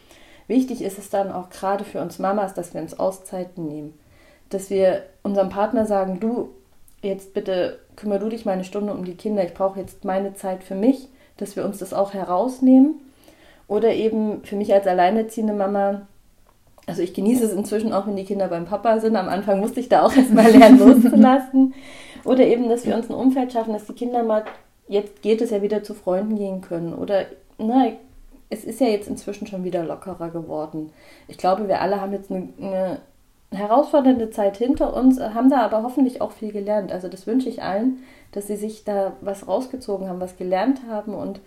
[0.48, 3.98] Wichtig ist es dann auch gerade für uns Mamas, dass wir uns Auszeiten nehmen.
[4.52, 6.50] Dass wir unserem Partner sagen, du,
[7.02, 10.36] jetzt bitte kümmere du dich mal eine Stunde um die Kinder, ich brauche jetzt meine
[10.36, 11.10] Zeit für mich
[11.44, 12.96] dass wir uns das auch herausnehmen.
[13.68, 16.02] Oder eben für mich als alleinerziehende Mama,
[16.86, 19.16] also ich genieße es inzwischen auch, wenn die Kinder beim Papa sind.
[19.16, 21.74] Am Anfang musste ich da auch erstmal lernen loszulassen.
[22.26, 24.46] Oder eben, dass wir uns ein Umfeld schaffen, dass die Kinder mal,
[24.88, 26.94] jetzt geht es ja wieder zu Freunden gehen können.
[26.94, 27.26] Oder,
[27.58, 27.88] na,
[28.50, 30.92] es ist ja jetzt inzwischen schon wieder lockerer geworden.
[31.28, 33.00] Ich glaube, wir alle haben jetzt eine, eine
[33.54, 36.92] herausfordernde Zeit hinter uns, haben da aber hoffentlich auch viel gelernt.
[36.92, 41.14] Also das wünsche ich allen, dass sie sich da was rausgezogen haben, was gelernt haben
[41.14, 41.40] und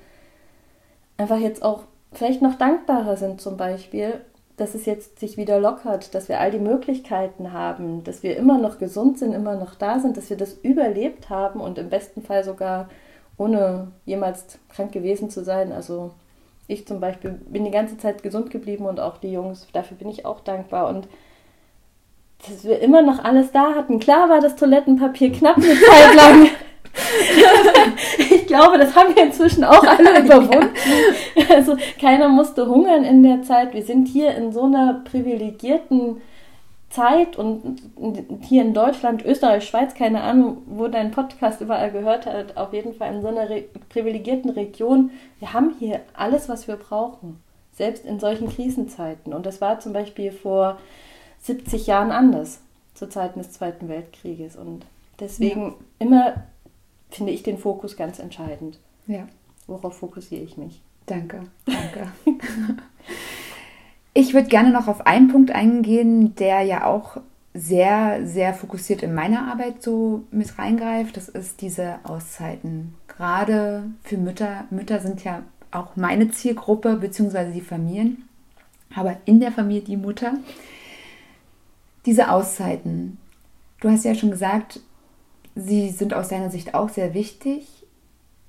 [1.17, 1.81] einfach jetzt auch
[2.13, 4.21] vielleicht noch dankbarer sind zum Beispiel,
[4.57, 8.57] dass es jetzt sich wieder lockert, dass wir all die Möglichkeiten haben, dass wir immer
[8.57, 12.23] noch gesund sind, immer noch da sind, dass wir das überlebt haben und im besten
[12.23, 12.89] Fall sogar
[13.37, 15.73] ohne jemals krank gewesen zu sein.
[15.73, 16.13] Also
[16.69, 20.09] ich zum Beispiel bin die ganze Zeit gesund geblieben und auch die Jungs, dafür bin
[20.09, 21.07] ich auch dankbar und
[22.49, 23.99] dass wir immer noch alles da hatten.
[23.99, 26.49] Klar war das Toilettenpapier knapp eine Zeit lang.
[28.19, 30.71] ich glaube, das haben wir inzwischen auch alle überwunden.
[31.49, 33.75] Also keiner musste hungern in der Zeit.
[33.75, 36.21] Wir sind hier in so einer privilegierten
[36.91, 37.83] Zeit und
[38.43, 42.95] hier in Deutschland, Österreich, Schweiz, keine Ahnung, wo dein Podcast überall gehört hat, auf jeden
[42.95, 43.49] Fall in so einer
[43.89, 45.11] privilegierten Region.
[45.39, 49.35] Wir haben hier alles, was wir brauchen, selbst in solchen Krisenzeiten.
[49.35, 50.79] Und das war zum Beispiel vor
[51.47, 52.61] 70 Jahren anders,
[52.95, 54.57] zu Zeiten des Zweiten Weltkrieges.
[54.57, 54.85] Und
[55.21, 55.75] deswegen ja.
[55.99, 56.35] immer
[57.11, 58.79] finde ich den Fokus ganz entscheidend.
[59.07, 59.27] Ja.
[59.67, 60.81] Worauf fokussiere ich mich?
[61.07, 62.11] Danke, danke.
[64.15, 67.19] ich würde gerne noch auf einen Punkt eingehen, der ja auch
[67.55, 71.17] sehr, sehr fokussiert in meiner Arbeit so mit reingreift.
[71.17, 72.95] Das ist diese Auszeiten.
[73.09, 74.65] Gerade für Mütter.
[74.71, 78.29] Mütter sind ja auch meine Zielgruppe, beziehungsweise die Familien.
[78.95, 80.35] Aber in der Familie die Mutter.
[82.07, 83.19] Diese Auszeiten.
[83.81, 84.81] Du hast ja schon gesagt,
[85.55, 87.67] sie sind aus deiner Sicht auch sehr wichtig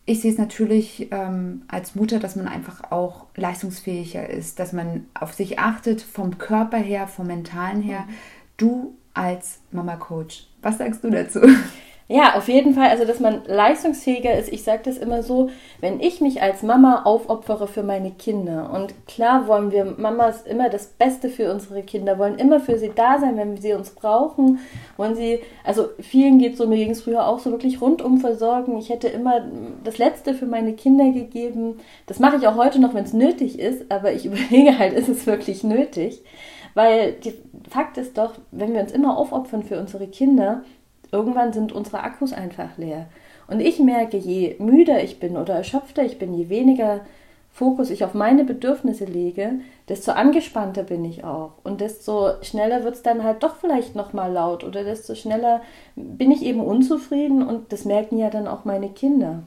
[0.10, 5.06] ich sehe es natürlich ähm, als Mutter, dass man einfach auch leistungsfähiger ist, dass man
[5.14, 8.06] auf sich achtet, vom Körper her, vom Mentalen her.
[8.08, 8.14] Mhm.
[8.56, 11.42] Du als Mama-Coach, was sagst du dazu?
[12.10, 12.88] Ja, auf jeden Fall.
[12.88, 14.52] Also, dass man leistungsfähiger ist.
[14.54, 15.50] Ich sage das immer so,
[15.82, 18.72] wenn ich mich als Mama aufopfere für meine Kinder.
[18.74, 22.92] Und klar wollen wir Mamas immer das Beste für unsere Kinder, wollen immer für sie
[22.96, 24.60] da sein, wenn sie uns brauchen.
[24.96, 28.78] Wollen sie, also vielen geht so, mir ging es früher auch so wirklich rundum versorgen.
[28.78, 29.42] Ich hätte immer
[29.84, 31.82] das Letzte für meine Kinder gegeben.
[32.06, 33.92] Das mache ich auch heute noch, wenn es nötig ist.
[33.92, 36.24] Aber ich überlege halt, ist es wirklich nötig?
[36.74, 37.34] Weil die
[37.70, 40.64] Fakt ist doch, wenn wir uns immer aufopfern für unsere Kinder,
[41.12, 43.08] irgendwann sind unsere Akkus einfach leer.
[43.48, 47.02] Und ich merke, je müder ich bin oder erschöpfter ich bin, je weniger
[47.58, 49.54] Fokus ich auf meine Bedürfnisse lege,
[49.90, 51.54] desto angespannter bin ich auch.
[51.64, 55.62] Und desto schneller wird es dann halt doch vielleicht nochmal laut oder desto schneller
[55.96, 59.42] bin ich eben unzufrieden und das merken ja dann auch meine Kinder.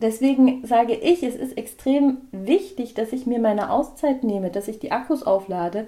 [0.00, 4.78] Deswegen sage ich, es ist extrem wichtig, dass ich mir meine Auszeit nehme, dass ich
[4.78, 5.86] die Akkus auflade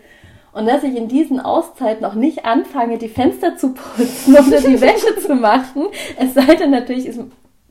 [0.53, 4.81] und dass ich in diesen Auszeiten auch nicht anfange, die Fenster zu putzen oder die
[4.81, 5.87] Wäsche zu machen.
[6.19, 7.21] Es sei denn natürlich, ist,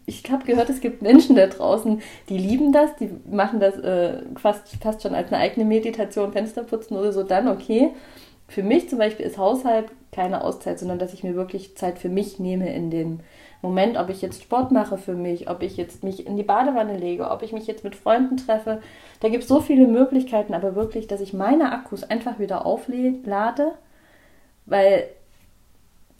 [0.06, 4.24] ich habe gehört, es gibt Menschen da draußen, die lieben das, die machen das äh,
[4.36, 7.92] fast, fast schon als eine eigene Meditation, Fenster putzen oder so, dann okay.
[8.48, 12.10] Für mich zum Beispiel ist Haushalt keine Auszeit, sondern dass ich mir wirklich Zeit für
[12.10, 13.20] mich nehme in dem
[13.62, 16.98] Moment, ob ich jetzt Sport mache für mich, ob ich jetzt mich in die Badewanne
[16.98, 18.82] lege, ob ich mich jetzt mit Freunden treffe.
[19.20, 23.74] Da gibt es so viele Möglichkeiten, aber wirklich, dass ich meine Akkus einfach wieder auflade,
[24.66, 25.10] weil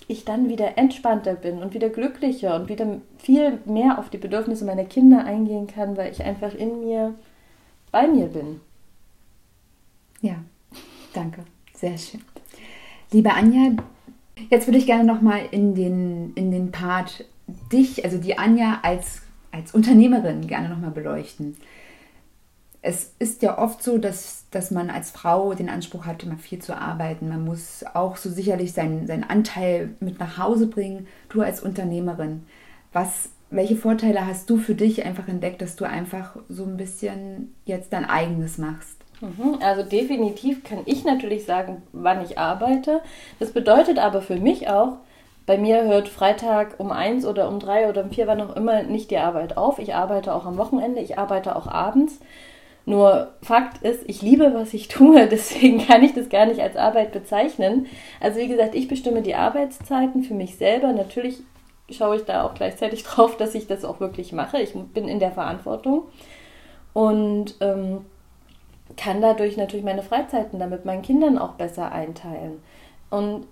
[0.08, 4.66] ich dann wieder entspannter bin und wieder glücklicher und wieder viel mehr auf die Bedürfnisse
[4.66, 7.16] meiner Kinder eingehen kann, weil ich einfach in mir
[7.92, 8.62] bei mir bin.
[10.22, 10.36] Ja,
[11.14, 11.44] danke.
[11.74, 12.22] Sehr schön.
[13.12, 13.72] Liebe Anja,
[14.50, 17.26] jetzt würde ich gerne nochmal in den, in den Part
[17.72, 21.58] dich, also die Anja als, als Unternehmerin gerne nochmal beleuchten.
[22.84, 26.60] Es ist ja oft so, dass, dass man als Frau den Anspruch hat, immer viel
[26.60, 27.30] zu arbeiten.
[27.30, 31.08] Man muss auch so sicherlich seinen, seinen Anteil mit nach Hause bringen.
[31.30, 32.44] Du als Unternehmerin,
[32.92, 37.54] was, welche Vorteile hast du für dich einfach entdeckt, dass du einfach so ein bisschen
[37.66, 38.98] jetzt dein eigenes machst?
[39.22, 43.02] Mhm, also definitiv kann ich natürlich sagen, wann ich arbeite.
[43.40, 44.98] Das bedeutet aber für mich auch,
[45.46, 48.84] bei mir hört Freitag um eins oder um drei oder um vier, wann auch immer,
[48.84, 49.80] nicht die Arbeit auf.
[49.80, 52.20] Ich arbeite auch am Wochenende, ich arbeite auch abends.
[52.86, 56.76] Nur Fakt ist, ich liebe, was ich tue, deswegen kann ich das gar nicht als
[56.76, 57.88] Arbeit bezeichnen.
[58.20, 60.94] Also wie gesagt, ich bestimme die Arbeitszeiten für mich selber.
[60.94, 61.42] Natürlich
[61.90, 64.62] schaue ich da auch gleichzeitig drauf, dass ich das auch wirklich mache.
[64.62, 66.04] Ich bin in der Verantwortung
[66.94, 68.06] und ähm,
[68.98, 72.62] kann dadurch natürlich meine Freizeiten damit meinen Kindern auch besser einteilen.
[73.10, 73.46] Und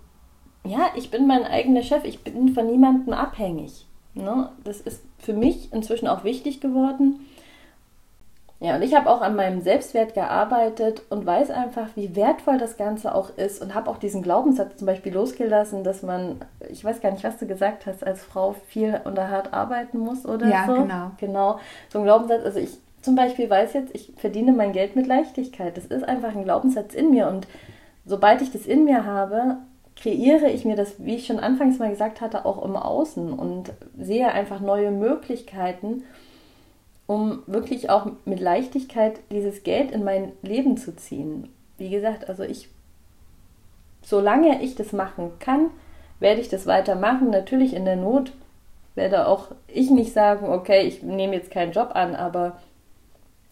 [0.64, 3.86] ja, ich bin mein eigener Chef, ich bin von niemandem abhängig.
[4.14, 4.50] Ne?
[4.64, 7.26] Das ist für mich inzwischen auch wichtig geworden.
[8.62, 12.76] Ja, und ich habe auch an meinem Selbstwert gearbeitet und weiß einfach, wie wertvoll das
[12.76, 17.00] Ganze auch ist und habe auch diesen Glaubenssatz zum Beispiel losgelassen, dass man, ich weiß
[17.00, 20.66] gar nicht, was du gesagt hast, als Frau viel und hart arbeiten muss oder ja,
[20.68, 20.76] so.
[20.76, 21.12] Ja, genau.
[21.20, 22.44] Genau, so ein Glaubenssatz.
[22.44, 25.78] Also ich zum Beispiel weiß jetzt, ich verdiene mein Geld mit Leichtigkeit.
[25.78, 27.48] Das ist einfach ein Glaubenssatz in mir und
[28.06, 29.58] sobald ich das in mir habe,
[30.00, 33.74] kreiere ich mir das, wie ich schon anfangs mal gesagt hatte, auch im Außen und
[33.98, 36.04] sehe einfach neue Möglichkeiten,
[37.06, 41.50] um wirklich auch mit Leichtigkeit dieses Geld in mein Leben zu ziehen.
[41.78, 42.70] Wie gesagt, also ich,
[44.02, 45.70] solange ich das machen kann,
[46.20, 47.30] werde ich das weitermachen.
[47.30, 48.32] Natürlich in der Not
[48.96, 52.60] werde auch ich nicht sagen, okay, ich nehme jetzt keinen Job an, aber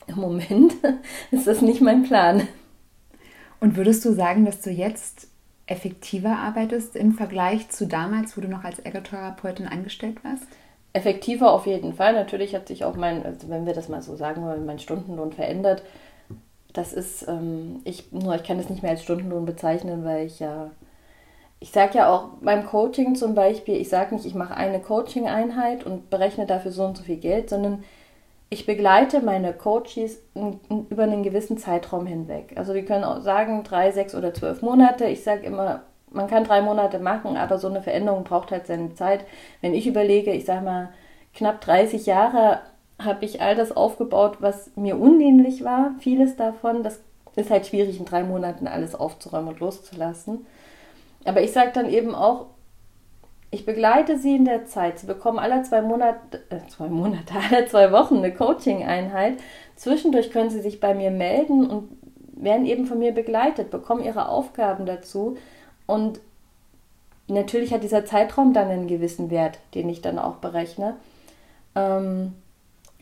[0.07, 0.75] im Moment
[1.31, 2.47] ist das nicht mein Plan.
[3.59, 5.27] Und würdest du sagen, dass du jetzt
[5.67, 10.47] effektiver arbeitest im Vergleich zu damals, wo du noch als Ergotherapeutin angestellt warst?
[10.93, 12.13] Effektiver auf jeden Fall.
[12.13, 15.33] Natürlich hat sich auch mein, also wenn wir das mal so sagen wollen, mein Stundenlohn
[15.33, 15.83] verändert.
[16.73, 20.39] Das ist, ähm, ich, nur ich kann das nicht mehr als Stundenlohn bezeichnen, weil ich
[20.39, 20.71] ja
[21.59, 25.85] ich sage ja auch beim Coaching zum Beispiel, ich sage nicht, ich mache eine Coaching-Einheit
[25.85, 27.83] und berechne dafür so und so viel Geld, sondern
[28.49, 30.21] ich begleite meine Coaches
[30.69, 32.53] über einen gewissen Zeitraum hinweg.
[32.55, 35.05] Also wir können auch sagen, drei, sechs oder zwölf Monate.
[35.05, 35.81] Ich sage immer,
[36.11, 39.25] man kann drei Monate machen, aber so eine Veränderung braucht halt seine Zeit.
[39.61, 40.89] Wenn ich überlege, ich sage mal,
[41.33, 42.61] knapp 30 Jahre
[42.99, 45.91] habe ich all das aufgebaut, was mir undienlich war.
[45.99, 47.01] Vieles davon, das
[47.35, 50.45] ist halt schwierig in drei Monaten alles aufzuräumen und loszulassen.
[51.25, 52.47] Aber ich sage dann eben auch,
[53.57, 54.99] ich begleite sie in der Zeit.
[54.99, 59.39] Sie bekommen alle zwei Monate, äh, zwei Monate, alle zwei Wochen eine Coaching-Einheit.
[59.75, 61.89] Zwischendurch können sie sich bei mir melden und
[62.33, 65.37] werden eben von mir begleitet, bekommen ihre Aufgaben dazu.
[65.87, 66.19] Und
[67.27, 70.95] natürlich hat dieser Zeitraum dann einen gewissen Wert, den ich dann auch berechne.
[71.75, 72.35] Ähm,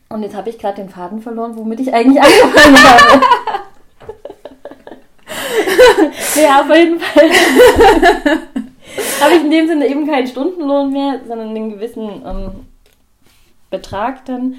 [0.08, 3.22] und jetzt habe ich gerade den Faden verloren, womit ich eigentlich angefangen habe.
[6.40, 7.30] ja, auf jeden Fall.
[9.20, 12.50] habe ich in dem Sinne eben keinen Stundenlohn mehr, sondern einen gewissen ähm,
[13.70, 14.56] Betrag dann,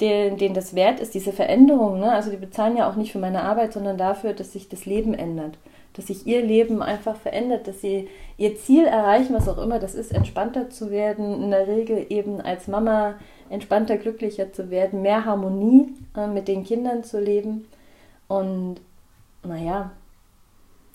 [0.00, 2.00] den, den das wert ist, diese Veränderung.
[2.00, 2.10] Ne?
[2.10, 5.14] Also die bezahlen ja auch nicht für meine Arbeit, sondern dafür, dass sich das Leben
[5.14, 5.58] ändert.
[5.94, 9.94] Dass sich ihr Leben einfach verändert, dass sie ihr Ziel erreichen, was auch immer das
[9.94, 13.14] ist, entspannter zu werden, in der Regel eben als Mama
[13.50, 17.68] entspannter, glücklicher zu werden, mehr Harmonie äh, mit den Kindern zu leben.
[18.26, 18.76] Und
[19.44, 19.90] naja,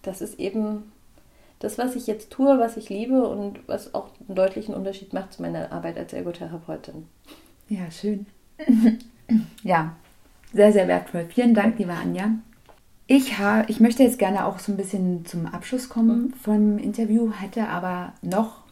[0.01, 0.91] das ist eben
[1.59, 5.33] das, was ich jetzt tue, was ich liebe und was auch einen deutlichen Unterschied macht
[5.33, 7.07] zu meiner Arbeit als Ergotherapeutin.
[7.69, 8.27] Ja, schön.
[9.63, 9.95] ja,
[10.53, 11.25] sehr, sehr wertvoll.
[11.29, 12.31] Vielen Dank, liebe Anja.
[13.07, 16.33] Ich, ha, ich möchte jetzt gerne auch so ein bisschen zum Abschluss kommen mhm.
[16.33, 18.63] vom Interview, hätte aber noch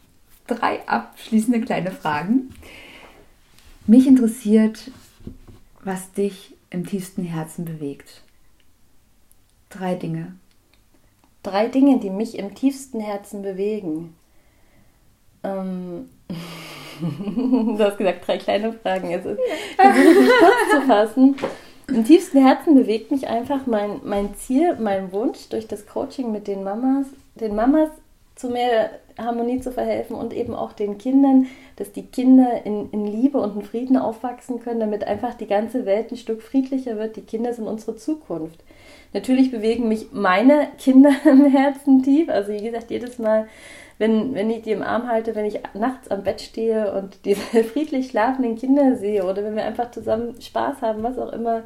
[0.46, 2.50] drei abschließende kleine Fragen.
[3.86, 4.90] Mich interessiert,
[5.82, 8.22] was dich im tiefsten Herzen bewegt.
[9.70, 10.34] Drei Dinge.
[11.46, 14.16] Drei Dinge, die mich im tiefsten Herzen bewegen.
[15.44, 16.10] Ähm,
[17.00, 19.10] du hast gesagt, drei kleine Fragen.
[19.10, 19.38] Jetzt ist
[19.76, 21.36] versuche mich kurz zu fassen.
[21.86, 26.48] Im tiefsten Herzen bewegt mich einfach mein, mein Ziel, mein Wunsch, durch das Coaching mit
[26.48, 27.06] den Mamas,
[27.36, 27.90] den Mamas
[28.34, 33.06] zu mehr Harmonie zu verhelfen und eben auch den Kindern, dass die Kinder in, in
[33.06, 37.16] Liebe und in Frieden aufwachsen können, damit einfach die ganze Welt ein Stück friedlicher wird.
[37.16, 38.62] Die Kinder sind unsere Zukunft.
[39.12, 42.28] Natürlich bewegen mich meine Kinder im Herzen tief.
[42.28, 43.48] Also wie gesagt, jedes Mal,
[43.98, 47.40] wenn, wenn ich die im Arm halte, wenn ich nachts am Bett stehe und diese
[47.64, 51.62] friedlich schlafenden Kinder sehe oder wenn wir einfach zusammen Spaß haben, was auch immer,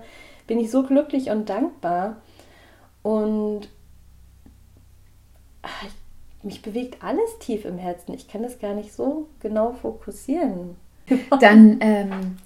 [0.47, 2.17] bin ich so glücklich und dankbar.
[3.03, 3.69] Und
[5.63, 5.87] ach,
[6.43, 8.15] mich bewegt alles tief im Herzen.
[8.15, 10.77] Ich kann das gar nicht so genau fokussieren.
[11.41, 12.37] Dann ähm,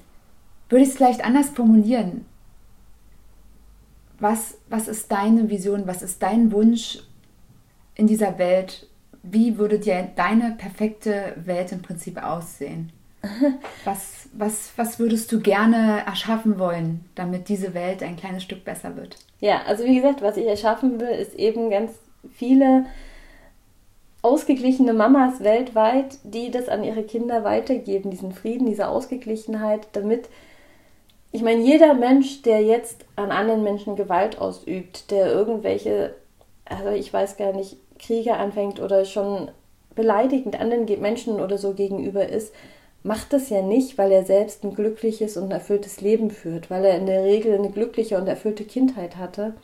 [0.69, 2.27] würde ich es vielleicht anders formulieren
[4.25, 6.99] was, was ist deine Vision, was ist dein Wunsch
[7.95, 8.87] in dieser Welt?
[9.23, 12.93] Wie würde dir deine perfekte Welt im Prinzip aussehen?
[13.87, 18.97] Was, was, was würdest du gerne erschaffen wollen, damit diese Welt ein kleines Stück besser
[18.97, 19.17] wird?
[19.41, 21.93] Ja, also wie gesagt, was ich erschaffen will, ist eben ganz
[22.35, 22.85] viele
[24.25, 30.29] ausgeglichene Mamas weltweit, die das an ihre Kinder weitergeben, diesen Frieden, diese Ausgeglichenheit, damit
[31.31, 36.15] ich meine, jeder Mensch, der jetzt an anderen Menschen Gewalt ausübt, der irgendwelche,
[36.65, 39.51] also ich weiß gar nicht, Kriege anfängt oder schon
[39.97, 42.55] beleidigend anderen Menschen oder so gegenüber ist,
[43.03, 46.97] macht das ja nicht, weil er selbst ein glückliches und erfülltes Leben führt, weil er
[46.97, 49.55] in der Regel eine glückliche und erfüllte Kindheit hatte,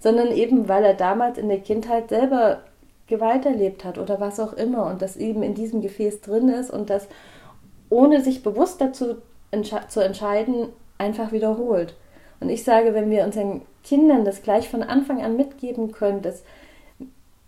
[0.00, 2.62] sondern eben weil er damals in der Kindheit selber
[3.12, 6.70] Gewalt erlebt hat oder was auch immer und das eben in diesem Gefäß drin ist
[6.70, 7.08] und das
[7.90, 9.16] ohne sich bewusst dazu
[9.88, 11.94] zu entscheiden, einfach wiederholt.
[12.40, 16.42] Und ich sage, wenn wir unseren Kindern das gleich von Anfang an mitgeben können, dass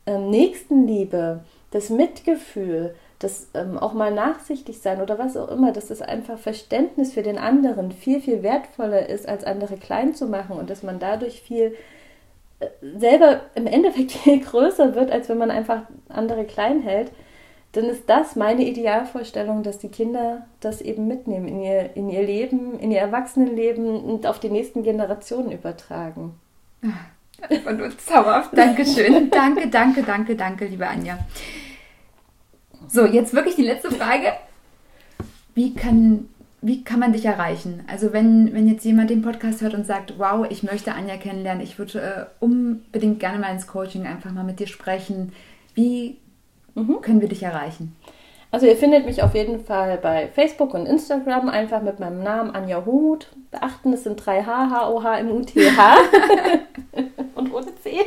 [0.07, 5.87] ähm, Nächstenliebe, das Mitgefühl, das ähm, auch mal nachsichtig sein oder was auch immer, dass
[5.87, 10.59] das einfach Verständnis für den anderen viel, viel wertvoller ist, als andere klein zu machen
[10.59, 11.75] und dass man dadurch viel
[12.81, 17.11] selber im Endeffekt viel größer wird, als wenn man einfach andere klein hält,
[17.73, 22.23] dann ist das meine Idealvorstellung, dass die Kinder das eben mitnehmen in ihr, in ihr
[22.23, 26.39] Leben, in ihr Erwachsenenleben und auf die nächsten Generationen übertragen.
[27.49, 28.57] Einfach nur zauberhaft.
[28.57, 29.29] Dankeschön.
[29.31, 31.19] danke, danke, danke, danke, liebe Anja.
[32.89, 34.33] So, jetzt wirklich die letzte Frage.
[35.55, 36.29] Wie kann,
[36.67, 37.85] wie kann man dich erreichen?
[37.89, 41.63] Also wenn, wenn jetzt jemand den Podcast hört und sagt, wow, ich möchte Anja kennenlernen,
[41.63, 45.35] ich würde äh, unbedingt gerne mal ins Coaching einfach mal mit dir sprechen.
[45.75, 46.17] Wie
[46.75, 47.03] mhm.
[47.03, 47.95] können wir dich erreichen?
[48.51, 52.55] Also ihr findet mich auf jeden Fall bei Facebook und Instagram einfach mit meinem Namen
[52.55, 53.29] Anja Homuth.
[53.51, 55.97] Beachten, es sind drei H, H-O-H-M-U-T-H
[57.35, 57.99] und ohne C.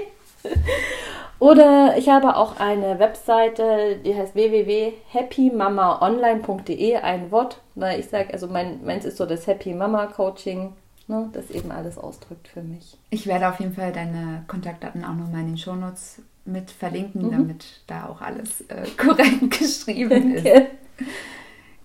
[1.40, 8.48] Oder ich habe auch eine Webseite, die heißt www.happymamaonline.de, ein Wort, weil ich sage, also
[8.48, 10.74] mein, meins ist so das Happy Mama Coaching,
[11.08, 12.98] ne, das eben alles ausdrückt für mich.
[13.12, 17.32] Ich werde auf jeden Fall deine Kontaktdaten auch nochmal in den Shownotes mit verlinken, mhm.
[17.32, 20.46] damit da auch alles äh, korrekt geschrieben ist.
[20.46, 20.70] Okay.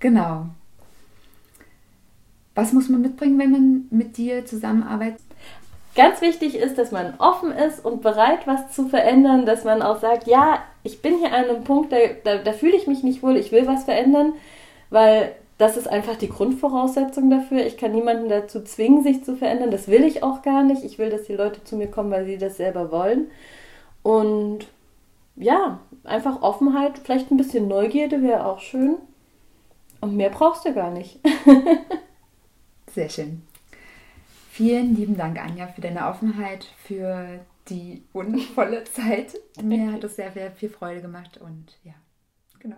[0.00, 0.46] Genau.
[2.54, 5.20] Was muss man mitbringen, wenn man mit dir zusammenarbeitet?
[5.94, 10.00] Ganz wichtig ist, dass man offen ist und bereit, was zu verändern, dass man auch
[10.00, 13.22] sagt, ja, ich bin hier an einem Punkt, da, da, da fühle ich mich nicht
[13.22, 14.32] wohl, ich will was verändern,
[14.88, 17.64] weil das ist einfach die Grundvoraussetzung dafür.
[17.64, 19.70] Ich kann niemanden dazu zwingen, sich zu verändern.
[19.70, 20.82] Das will ich auch gar nicht.
[20.82, 23.30] Ich will, dass die Leute zu mir kommen, weil sie das selber wollen.
[24.02, 24.66] Und
[25.36, 28.96] ja, einfach Offenheit, vielleicht ein bisschen Neugierde wäre auch schön.
[30.00, 31.20] Und mehr brauchst du gar nicht.
[32.92, 33.42] Sehr schön.
[34.54, 37.40] Vielen lieben Dank, Anja, für deine Offenheit, für
[37.70, 39.34] die wundervolle Zeit.
[39.62, 41.94] Mir hat es sehr, sehr viel Freude gemacht und ja,
[42.58, 42.76] genau.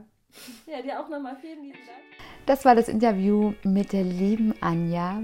[0.68, 1.98] Ja, dir auch nochmal vielen lieben Dank.
[2.46, 5.20] Das war das Interview mit der lieben Anja.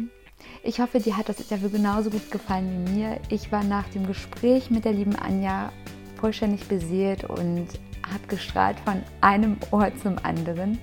[0.65, 3.21] Ich hoffe, dir hat das Interview genauso gut gefallen wie mir.
[3.29, 5.73] Ich war nach dem Gespräch mit der lieben Anja
[6.17, 7.69] vollständig beseelt und
[8.13, 10.81] habe gestrahlt von einem Ohr zum anderen.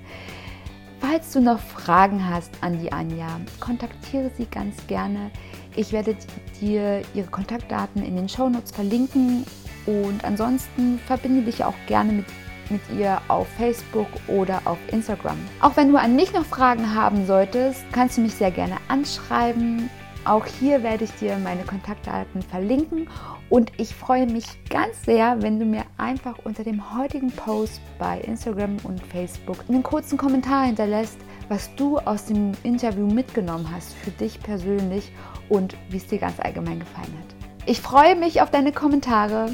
[1.00, 5.32] Falls du noch Fragen hast an die Anja, kontaktiere sie ganz gerne.
[5.78, 6.16] Ich werde
[6.60, 9.46] dir ihre Kontaktdaten in den Shownotes verlinken
[9.86, 12.26] und ansonsten verbinde dich auch gerne mit,
[12.72, 15.38] mit ihr auf Facebook oder auf Instagram.
[15.62, 19.88] Auch wenn du an mich noch Fragen haben solltest, kannst du mich sehr gerne anschreiben.
[20.26, 23.08] Auch hier werde ich dir meine Kontaktdaten verlinken
[23.50, 28.20] und ich freue mich ganz sehr, wenn du mir einfach unter dem heutigen Post bei
[28.22, 31.20] Instagram und Facebook einen kurzen Kommentar hinterlässt,
[31.50, 35.12] was du aus dem Interview mitgenommen hast für dich persönlich
[35.50, 37.36] und wie es dir ganz allgemein gefallen hat.
[37.66, 39.52] Ich freue mich auf deine Kommentare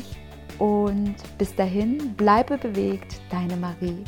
[0.60, 4.04] und bis dahin bleibe bewegt, deine Marie.